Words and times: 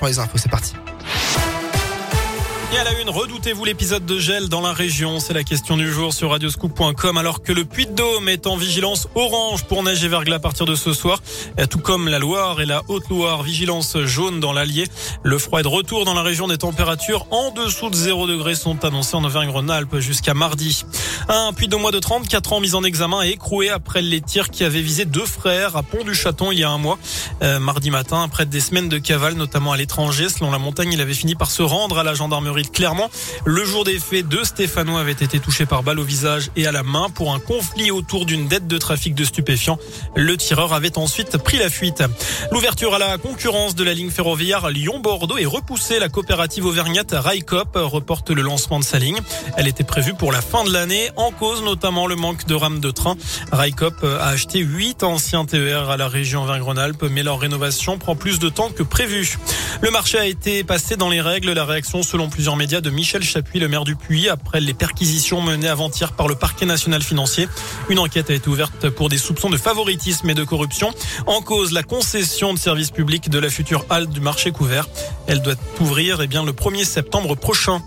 pour 0.00 0.08
les 0.08 0.18
infos. 0.18 0.38
C'est 0.38 0.50
parti. 0.50 0.74
Et 2.72 2.78
à 2.78 2.84
la 2.84 3.00
une, 3.00 3.10
redoutez-vous 3.10 3.64
l'épisode 3.64 4.06
de 4.06 4.20
gel 4.20 4.48
dans 4.48 4.60
la 4.60 4.72
région 4.72 5.18
C'est 5.18 5.34
la 5.34 5.42
question 5.42 5.76
du 5.76 5.90
jour 5.90 6.14
sur 6.14 6.30
radioscoop.com 6.30 7.18
alors 7.18 7.42
que 7.42 7.52
le 7.52 7.64
Puy-de-Dôme 7.64 8.28
est 8.28 8.46
en 8.46 8.56
vigilance 8.56 9.08
orange 9.16 9.64
pour 9.64 9.82
neige 9.82 10.04
et 10.04 10.08
verglas 10.08 10.36
à 10.36 10.38
partir 10.38 10.66
de 10.66 10.76
ce 10.76 10.92
soir, 10.92 11.20
tout 11.68 11.80
comme 11.80 12.06
la 12.06 12.20
Loire 12.20 12.60
et 12.60 12.66
la 12.66 12.82
Haute-Loire, 12.86 13.42
vigilance 13.42 13.98
jaune 14.04 14.38
dans 14.38 14.52
l'Allier. 14.52 14.84
Le 15.24 15.36
froid 15.38 15.58
est 15.58 15.64
de 15.64 15.68
retour 15.68 16.04
dans 16.04 16.14
la 16.14 16.22
région 16.22 16.46
des 16.46 16.58
températures 16.58 17.26
en 17.32 17.50
dessous 17.50 17.90
de 17.90 17.96
0 17.96 18.28
degrés 18.28 18.54
sont 18.54 18.84
annoncées 18.84 19.16
en 19.16 19.24
Auvergne-Rhône-Alpes 19.24 19.98
jusqu'à 19.98 20.34
mardi. 20.34 20.84
Un 21.28 21.52
puy 21.52 21.66
de 21.66 21.74
mois 21.74 21.90
de 21.90 21.98
34 21.98 22.52
ans 22.52 22.60
mis 22.60 22.76
en 22.76 22.84
examen 22.84 23.24
et 23.24 23.30
écroué 23.30 23.68
après 23.68 24.00
les 24.00 24.20
tirs 24.20 24.48
qui 24.48 24.62
avaient 24.62 24.80
visé 24.80 25.06
deux 25.06 25.26
frères 25.26 25.76
à 25.76 25.82
Pont-du-Châton 25.82 26.52
il 26.52 26.60
y 26.60 26.64
a 26.64 26.70
un 26.70 26.78
mois. 26.78 26.98
Euh, 27.42 27.58
mardi 27.58 27.90
matin, 27.90 28.22
après 28.22 28.46
des 28.46 28.60
semaines 28.60 28.88
de 28.88 28.98
cavale, 28.98 29.34
notamment 29.34 29.72
à 29.72 29.76
l'étranger, 29.76 30.28
selon 30.28 30.52
la 30.52 30.58
montagne, 30.58 30.92
il 30.92 31.00
avait 31.00 31.14
fini 31.14 31.34
par 31.34 31.50
se 31.50 31.62
rendre 31.62 31.98
à 31.98 32.04
la 32.04 32.14
gendarmerie 32.14 32.59
Clairement, 32.68 33.10
le 33.44 33.64
jour 33.64 33.84
des 33.84 33.98
faits, 33.98 34.28
deux 34.28 34.44
Stéphanois 34.44 35.00
avaient 35.00 35.12
été 35.12 35.38
touchés 35.38 35.66
par 35.66 35.82
balle 35.82 35.98
au 35.98 36.04
visage 36.04 36.50
et 36.56 36.66
à 36.66 36.72
la 36.72 36.82
main 36.82 37.08
pour 37.08 37.32
un 37.32 37.38
conflit 37.38 37.90
autour 37.90 38.26
d'une 38.26 38.48
dette 38.48 38.66
de 38.66 38.78
trafic 38.78 39.14
de 39.14 39.24
stupéfiants. 39.24 39.78
Le 40.16 40.36
tireur 40.36 40.72
avait 40.72 40.98
ensuite 40.98 41.38
pris 41.38 41.58
la 41.58 41.70
fuite. 41.70 42.02
L'ouverture 42.52 42.94
à 42.94 42.98
la 42.98 43.18
concurrence 43.18 43.74
de 43.74 43.84
la 43.84 43.94
ligne 43.94 44.10
ferroviaire 44.10 44.70
Lyon-Bordeaux 44.70 45.38
est 45.38 45.46
repoussée. 45.46 45.98
La 45.98 46.08
coopérative 46.08 46.66
auvergnate 46.66 47.12
Raikop 47.12 47.70
reporte 47.74 48.30
le 48.30 48.42
lancement 48.42 48.78
de 48.78 48.84
sa 48.84 48.98
ligne. 48.98 49.18
Elle 49.56 49.68
était 49.68 49.84
prévue 49.84 50.14
pour 50.14 50.32
la 50.32 50.40
fin 50.40 50.64
de 50.64 50.72
l'année, 50.72 51.10
en 51.16 51.30
cause 51.30 51.62
notamment 51.62 52.06
le 52.06 52.16
manque 52.16 52.46
de 52.46 52.54
rames 52.54 52.80
de 52.80 52.90
train. 52.90 53.16
Raikop 53.52 54.04
a 54.04 54.28
acheté 54.28 54.60
huit 54.60 55.02
anciens 55.02 55.44
TER 55.44 55.90
à 55.90 55.96
la 55.96 56.08
région 56.08 56.42
Auvergne-Rhône-Alpes, 56.42 57.04
mais 57.10 57.22
leur 57.22 57.38
rénovation 57.38 57.98
prend 57.98 58.16
plus 58.16 58.38
de 58.38 58.48
temps 58.48 58.70
que 58.70 58.82
prévu. 58.82 59.38
Le 59.80 59.90
marché 59.90 60.18
a 60.18 60.26
été 60.26 60.64
passé 60.64 60.96
dans 60.96 61.08
les 61.08 61.20
règles. 61.20 61.52
La 61.52 61.64
réaction, 61.64 62.02
selon 62.02 62.28
plusieurs 62.28 62.49
médias 62.56 62.80
de 62.80 62.90
Michel 62.90 63.22
Chapuis, 63.22 63.60
le 63.60 63.68
maire 63.68 63.84
du 63.84 63.96
Puy, 63.96 64.28
après 64.28 64.60
les 64.60 64.74
perquisitions 64.74 65.40
menées 65.40 65.68
avant-hier 65.68 66.12
par 66.12 66.28
le 66.28 66.34
parquet 66.34 66.66
national 66.66 67.02
financier. 67.02 67.48
Une 67.88 67.98
enquête 67.98 68.30
a 68.30 68.34
été 68.34 68.48
ouverte 68.48 68.88
pour 68.90 69.08
des 69.08 69.18
soupçons 69.18 69.50
de 69.50 69.56
favoritisme 69.56 70.28
et 70.30 70.34
de 70.34 70.44
corruption. 70.44 70.92
En 71.26 71.42
cause, 71.42 71.72
la 71.72 71.82
concession 71.82 72.54
de 72.54 72.58
services 72.58 72.90
publics 72.90 73.30
de 73.30 73.38
la 73.38 73.50
future 73.50 73.84
halte 73.90 74.10
du 74.10 74.20
marché 74.20 74.50
couvert. 74.52 74.88
Elle 75.26 75.42
doit 75.42 75.54
ouvrir 75.80 76.20
eh 76.22 76.26
bien, 76.26 76.44
le 76.44 76.52
1er 76.52 76.84
septembre 76.84 77.34
prochain. 77.36 77.82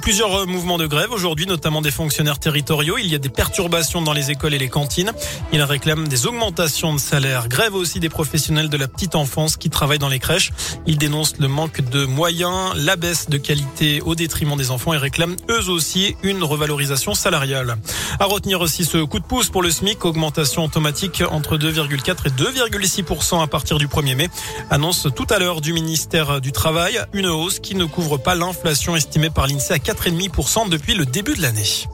Plusieurs 0.00 0.46
mouvements 0.46 0.78
de 0.78 0.86
grève 0.86 1.12
aujourd'hui, 1.12 1.46
notamment 1.46 1.82
des 1.82 1.90
fonctionnaires 1.90 2.38
territoriaux. 2.38 2.96
Il 2.98 3.06
y 3.06 3.14
a 3.14 3.18
des 3.18 3.28
perturbations 3.28 4.02
dans 4.02 4.12
les 4.12 4.30
écoles 4.30 4.54
et 4.54 4.58
les 4.58 4.68
cantines. 4.68 5.12
Ils 5.52 5.62
réclament 5.62 6.08
des 6.08 6.26
augmentations 6.26 6.94
de 6.94 6.98
salaire. 6.98 7.48
Grève 7.48 7.74
aussi 7.74 8.00
des 8.00 8.08
professionnels 8.08 8.68
de 8.68 8.76
la 8.76 8.88
petite 8.88 9.14
enfance 9.14 9.56
qui 9.56 9.70
travaillent 9.70 9.98
dans 9.98 10.08
les 10.08 10.18
crèches. 10.18 10.52
Ils 10.86 10.98
dénoncent 10.98 11.38
le 11.38 11.48
manque 11.48 11.80
de 11.80 12.04
moyens, 12.04 12.72
la 12.76 12.96
baisse 12.96 13.28
de 13.28 13.36
qualité 13.36 14.00
au 14.02 14.14
détriment 14.14 14.56
des 14.56 14.70
enfants 14.70 14.92
et 14.92 14.98
réclament 14.98 15.36
eux 15.50 15.68
aussi 15.68 16.16
une 16.22 16.42
revalorisation 16.42 17.14
salariale. 17.14 17.76
À 18.18 18.24
retenir 18.24 18.60
aussi 18.60 18.84
ce 18.84 18.98
coup 18.98 19.18
de 19.18 19.24
pouce 19.24 19.50
pour 19.50 19.62
le 19.62 19.70
SMIC, 19.70 20.04
augmentation 20.04 20.64
automatique 20.64 21.22
entre 21.30 21.56
2,4 21.56 22.26
et 22.26 22.30
2,6% 22.30 23.42
à 23.42 23.46
partir 23.46 23.78
du 23.78 23.88
1er 23.88 24.14
mai. 24.14 24.28
Annonce 24.70 25.08
tout 25.14 25.26
à 25.30 25.38
l'heure 25.38 25.60
du 25.60 25.72
ministère 25.72 26.40
du 26.40 26.52
Travail, 26.52 27.00
une 27.12 27.26
hausse 27.26 27.58
qui 27.58 27.74
ne 27.74 27.84
couvre 27.84 28.16
pas 28.16 28.34
l'inflation 28.34 28.96
estimée 28.96 29.30
par 29.30 29.46
l'INSEE 29.46 29.65
à 29.70 29.78
4,5% 29.78 30.68
depuis 30.68 30.94
le 30.94 31.06
début 31.06 31.34
de 31.34 31.42
l'année. 31.42 31.86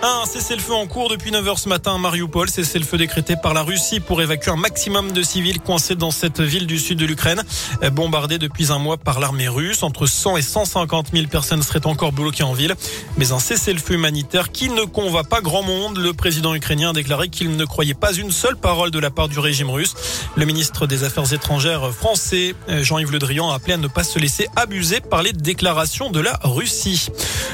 Un 0.00 0.26
cessez-le-feu 0.26 0.74
en 0.74 0.86
cours 0.86 1.08
depuis 1.08 1.32
9h 1.32 1.58
ce 1.58 1.68
matin 1.68 1.96
à 1.96 1.98
Mariupol. 1.98 2.48
Cessez-le-feu 2.48 2.98
décrété 2.98 3.34
par 3.34 3.52
la 3.52 3.62
Russie 3.62 3.98
pour 3.98 4.22
évacuer 4.22 4.52
un 4.52 4.56
maximum 4.56 5.10
de 5.10 5.22
civils 5.22 5.58
coincés 5.58 5.96
dans 5.96 6.12
cette 6.12 6.40
ville 6.40 6.68
du 6.68 6.78
sud 6.78 6.98
de 6.98 7.04
l'Ukraine, 7.04 7.42
bombardée 7.90 8.38
depuis 8.38 8.70
un 8.70 8.78
mois 8.78 8.96
par 8.96 9.18
l'armée 9.18 9.48
russe. 9.48 9.82
Entre 9.82 10.06
100 10.06 10.36
et 10.36 10.42
150 10.42 11.08
000 11.12 11.26
personnes 11.26 11.64
seraient 11.64 11.84
encore 11.84 12.12
bloquées 12.12 12.44
en 12.44 12.52
ville. 12.52 12.76
Mais 13.16 13.32
un 13.32 13.40
cessez-le-feu 13.40 13.94
humanitaire 13.94 14.52
qui 14.52 14.68
ne 14.68 14.82
convainc 14.82 15.28
pas 15.28 15.40
grand 15.40 15.64
monde. 15.64 15.98
Le 15.98 16.12
président 16.12 16.54
ukrainien 16.54 16.90
a 16.90 16.92
déclaré 16.92 17.28
qu'il 17.28 17.56
ne 17.56 17.64
croyait 17.64 17.94
pas 17.94 18.12
une 18.12 18.30
seule 18.30 18.56
parole 18.56 18.92
de 18.92 19.00
la 19.00 19.10
part 19.10 19.28
du 19.28 19.40
régime 19.40 19.70
russe. 19.70 19.94
Le 20.36 20.44
ministre 20.44 20.86
des 20.86 21.02
Affaires 21.02 21.32
étrangères 21.32 21.92
français, 21.92 22.54
Jean-Yves 22.68 23.10
Le 23.10 23.18
Drian, 23.18 23.50
a 23.50 23.56
appelé 23.56 23.72
à 23.72 23.78
ne 23.78 23.88
pas 23.88 24.04
se 24.04 24.20
laisser 24.20 24.46
abuser 24.54 25.00
par 25.00 25.24
les 25.24 25.32
déclarations 25.32 26.12
de 26.12 26.20
la 26.20 26.38
Russie. 26.44 27.08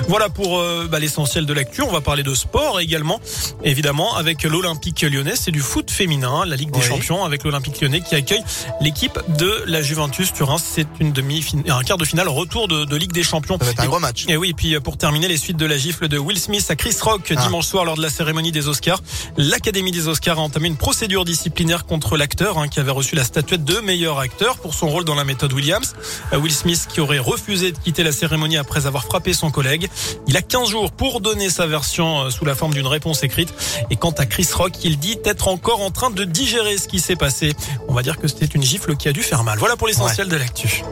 Voilà 0.08 0.28
pour 0.28 0.58
euh, 0.58 0.86
bah, 0.90 0.98
l'essentiel 0.98 1.46
de 1.46 1.52
l'actu. 1.54 1.80
On 1.80 1.90
va 1.90 2.02
parler 2.02 2.22
de 2.22 2.33
sport 2.34 2.80
également, 2.80 3.20
évidemment, 3.62 4.16
avec 4.16 4.42
l'Olympique 4.42 5.02
lyonnais. 5.02 5.34
C'est 5.36 5.50
du 5.50 5.60
foot 5.60 5.90
féminin, 5.90 6.44
la 6.46 6.56
Ligue 6.56 6.70
des 6.70 6.80
Oui. 6.80 6.86
Champions, 6.86 7.24
avec 7.24 7.44
l'Olympique 7.44 7.80
lyonnais 7.80 8.00
qui 8.00 8.14
accueille 8.14 8.42
l'équipe 8.80 9.18
de 9.38 9.62
la 9.66 9.82
Juventus 9.82 10.32
Turin. 10.32 10.56
C'est 10.58 10.86
une 11.00 11.12
demi, 11.12 11.44
un 11.68 11.82
quart 11.82 11.96
de 11.98 12.04
finale 12.04 12.28
retour 12.28 12.68
de, 12.68 12.84
de 12.84 12.96
Ligue 12.96 13.12
des 13.12 13.22
Champions. 13.22 13.56
Ça 13.58 13.64
va 13.66 13.70
être 13.72 13.80
un 13.80 13.84
Et- 13.84 13.88
gros 13.88 13.98
match. 14.00 14.24
et 14.28 14.36
oui, 14.36 14.50
et 14.50 14.54
puis 14.54 14.74
euh, 14.74 14.80
pour 14.80 14.96
terminer, 14.96 15.28
les 15.28 15.36
suites 15.36 15.56
de 15.56 15.66
la 15.66 15.76
gifle 15.78 16.08
de 16.08 16.18
Will 16.18 16.38
Smith 16.38 16.64
à 16.70 16.76
Chris 16.76 16.96
Rock 17.00 17.32
Ah. 17.36 17.42
dimanche 17.42 17.66
soir 17.66 17.84
lors 17.84 17.96
de 17.96 18.02
la 18.02 18.10
cérémonie 18.10 18.52
des 18.52 18.68
Oscars. 18.68 19.00
L'Académie 19.36 19.90
des 19.92 20.08
Oscars 20.08 20.38
a 20.38 20.42
entamé 20.42 20.68
une 20.68 20.76
procédure 20.76 21.24
disciplinaire 21.24 21.86
contre 21.86 22.16
l'acteur 22.16 22.58
hein, 22.58 22.68
qui 22.68 22.80
avait 22.80 22.90
reçu 22.90 23.14
la 23.14 23.24
statuette 23.24 23.64
de 23.64 23.78
meilleur 23.80 24.18
acteur 24.18 24.58
pour 24.58 24.74
son 24.74 24.88
rôle 24.88 25.04
dans 25.04 25.14
la 25.14 25.24
méthode 25.24 25.52
Williams. 25.52 25.94
Euh, 26.32 26.38
Will 26.38 26.52
Smith 26.54 26.86
qui 26.92 27.00
aurait 27.00 27.18
refusé 27.18 27.72
de 27.72 27.78
quitter 27.78 28.02
la 28.02 28.12
cérémonie 28.12 28.56
après 28.56 28.86
avoir 28.86 29.04
frappé 29.04 29.32
son 29.32 29.50
collègue. 29.50 29.88
Il 30.26 30.36
a 30.36 30.42
15 30.42 30.68
jours 30.70 30.92
pour 30.92 31.20
donner 31.20 31.48
sa 31.50 31.66
version 31.66 32.23
euh, 32.24 32.30
sous 32.30 32.44
la 32.44 32.54
forme 32.54 32.74
d'une 32.74 32.86
réponse 32.86 33.22
écrite. 33.22 33.54
Et 33.90 33.96
quant 33.96 34.12
à 34.12 34.26
Chris 34.26 34.48
Rock, 34.52 34.72
il 34.84 34.98
dit 34.98 35.18
être 35.24 35.48
encore 35.48 35.82
en 35.82 35.90
train 35.90 36.10
de 36.10 36.24
digérer 36.24 36.78
ce 36.78 36.88
qui 36.88 37.00
s'est 37.00 37.16
passé. 37.16 37.52
On 37.88 37.94
va 37.94 38.02
dire 38.02 38.18
que 38.18 38.28
c'était 38.28 38.46
une 38.46 38.62
gifle 38.62 38.96
qui 38.96 39.08
a 39.08 39.12
dû 39.12 39.22
faire 39.22 39.44
mal. 39.44 39.58
Voilà 39.58 39.76
pour 39.76 39.86
l'essentiel 39.86 40.28
de 40.28 40.36
l'actu. 40.36 40.82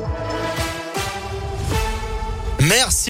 Merci. 2.61 3.01